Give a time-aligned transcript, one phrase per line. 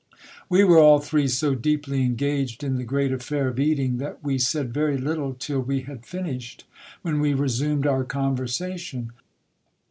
[0.49, 4.39] We were all three so deeply engaged in the great affair of eating, that we
[4.39, 6.65] said very little till we had finished,
[7.03, 9.11] when we resumed our conversation.